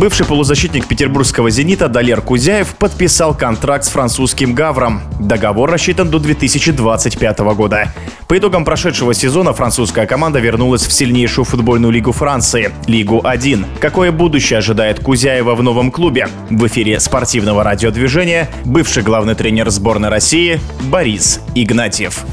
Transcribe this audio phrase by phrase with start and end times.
[0.00, 5.02] Бывший полузащитник петербургского «Зенита» Далер Кузяев подписал контракт с французским «Гавром».
[5.20, 7.92] Договор рассчитан до 2025 года.
[8.26, 13.66] По итогам прошедшего сезона французская команда вернулась в сильнейшую футбольную лигу Франции– Лигу 1.
[13.78, 16.28] Какое будущее ожидает Кузяева в новом клубе?
[16.48, 22.24] В эфире спортивного радиодвижения бывший главный тренер сборной России Борис Игнатьев.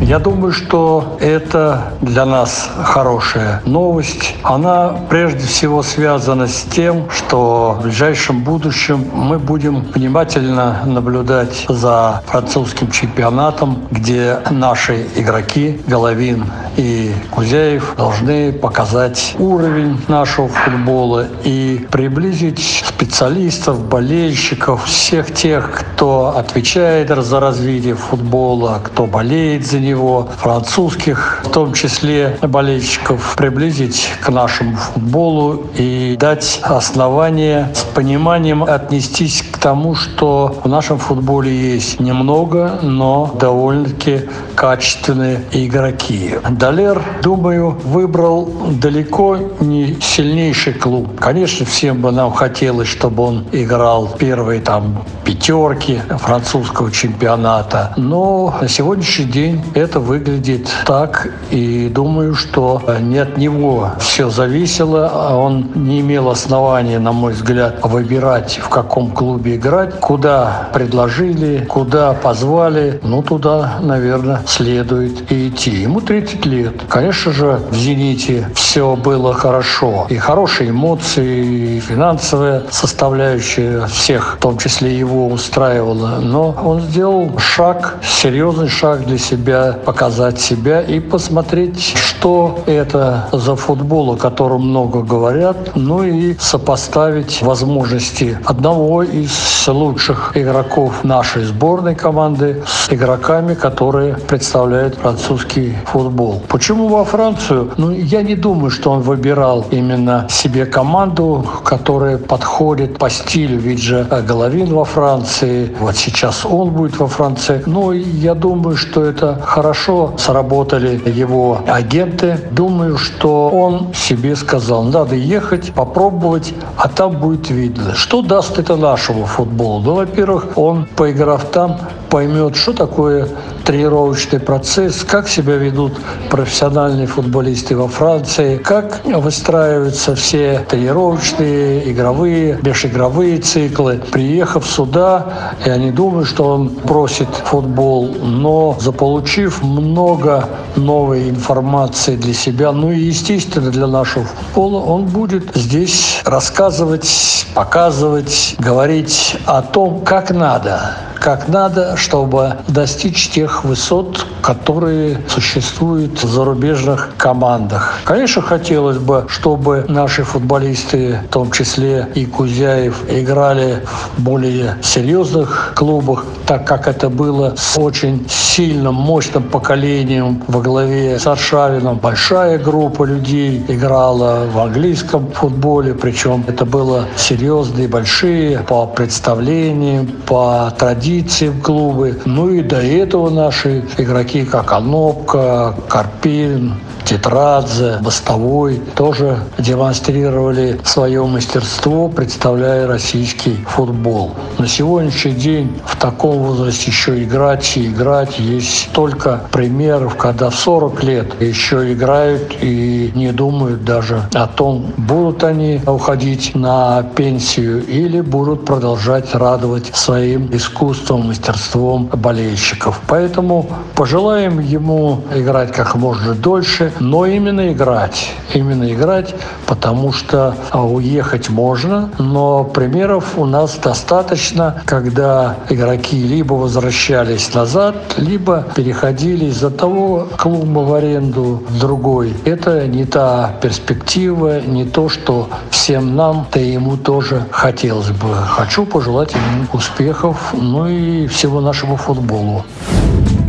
[0.00, 4.34] Я думаю, что это для нас хорошая новость.
[4.42, 12.22] Она прежде всего связана с тем, что в ближайшем будущем мы будем внимательно наблюдать за
[12.26, 22.84] французским чемпионатом, где наши игроки Головин и Кузяев должны показать уровень нашего футбола и приблизить
[23.10, 31.50] специалистов, болельщиков, всех тех, кто отвечает за развитие футбола, кто болеет за него, французских, в
[31.50, 39.96] том числе болельщиков, приблизить к нашему футболу и дать основания с пониманием отнестись к тому,
[39.96, 46.36] что в нашем футболе есть немного, но довольно-таки качественные игроки.
[46.48, 51.18] Далер, думаю, выбрал далеко не сильнейший клуб.
[51.18, 58.68] Конечно, всем бы нам хотелось, чтобы он играл первые там пятерки французского чемпионата, но на
[58.68, 66.00] сегодняшний день это выглядит так, и думаю, что не от него все зависело, он не
[66.00, 73.22] имел основания, на мой взгляд, выбирать, в каком клубе играть, куда предложили, куда позвали, ну,
[73.22, 75.70] туда, наверное, следует и идти.
[75.70, 76.74] Ему 30 лет.
[76.90, 80.06] Конечно же, в «Зените» все было хорошо.
[80.10, 86.18] И хорошие эмоции, и финансовая составляющая всех, в том числе его, устраивала.
[86.20, 93.54] Но он сделал шаг, серьезный шаг для себя, показать себя и посмотреть, что это за
[93.54, 99.30] футбол, о котором много говорят, ну и сопоставить возможности одного из
[99.68, 106.42] лучших игроков нашей сборной команды с игроками, которые представляют французский футбол.
[106.48, 107.70] Почему во Францию?
[107.76, 113.82] Ну, я не думаю, что он выбирал именно себе команду, которая подходит по стилю, ведь
[113.82, 117.62] же Головин во Франции, вот сейчас он будет во Франции.
[117.66, 122.38] Но я думаю, что это хорошо сработали его агенты.
[122.50, 127.94] Думаю, что он себе сказал, надо ехать, попробовать, а там будет видно.
[127.94, 129.80] Что даст это нашему футболу?
[129.80, 131.78] Ну, во-первых, он, поиграв там,
[132.10, 133.28] поймет, что такое
[133.64, 135.92] тренировочный процесс, как себя ведут
[136.28, 144.02] профессиональные футболисты во Франции, как выстраиваются все тренировочные, игровые, межигровые циклы.
[144.10, 152.34] Приехав сюда, я не думаю, что он бросит футбол, но заполучив много новой информации для
[152.34, 160.00] себя, ну и, естественно, для нашего футбола, он будет здесь рассказывать, показывать, говорить о том,
[160.00, 167.98] как надо как надо, чтобы достичь тех высот, которые существуют в зарубежных командах.
[168.04, 173.84] Конечно, хотелось бы, чтобы наши футболисты, в том числе и Кузяев, играли
[174.16, 181.18] в более серьезных клубах, так как это было с очень сильным, мощным поколением во главе
[181.18, 181.98] с Аршавином.
[181.98, 190.72] Большая группа людей играла в английском футболе, причем это было серьезные, большие по представлениям, по
[190.78, 192.20] традициям традиции в клубы.
[192.24, 196.74] Ну и до этого наши игроки, как Анопка, Карпин,
[197.04, 204.32] Тетрадзе, Бастовой тоже демонстрировали свое мастерство, представляя российский футбол.
[204.58, 208.38] На сегодняшний день в таком возрасте еще играть и играть.
[208.38, 214.92] Есть только примеров, когда в 40 лет еще играют и не думают даже о том,
[214.96, 223.00] будут они уходить на пенсию или будут продолжать радовать своим искусством, мастерством болельщиков.
[223.06, 228.30] Поэтому пожелаем ему играть как можно дольше, но именно играть.
[228.54, 229.34] Именно играть,
[229.66, 237.94] потому что а, уехать можно, но примеров у нас достаточно, когда игроки либо возвращались назад,
[238.16, 242.34] либо переходили из того клуба в аренду в другой.
[242.44, 248.34] Это не та перспектива, не то, что всем нам, да и ему тоже хотелось бы.
[248.48, 252.64] Хочу пожелать ему успехов, ну и всего нашему футболу.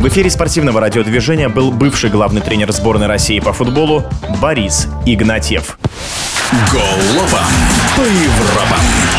[0.02, 4.02] В эфире спортивного радиодвижения был бывший главный тренер сборной России по футболу
[4.40, 5.78] Борис Игнатьев.
[6.72, 7.44] Голова
[7.94, 9.11] по Европам.